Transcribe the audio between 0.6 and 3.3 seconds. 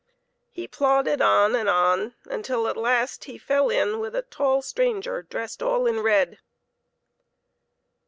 plodded on and on uptil at last